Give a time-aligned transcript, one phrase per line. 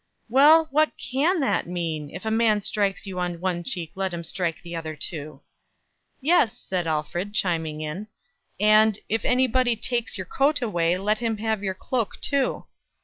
[0.29, 4.15] "Well, but what can that mean 'If a man strikes you on one cheek, let
[4.15, 5.41] him strike the other too?'"
[6.19, 8.07] "Yes," said Alfred, chiming in,
[8.59, 12.65] "and, 'If anybody takes your coat away, give him your cloak too.'"